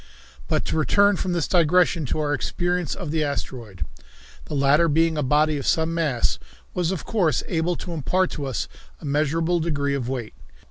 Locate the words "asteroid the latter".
3.23-4.87